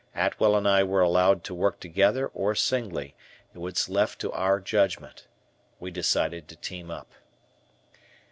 [0.15, 3.13] Atwell and I were allowed to work together or singly,
[3.53, 5.27] it was left to our judgment.
[5.79, 7.11] We decided to team up.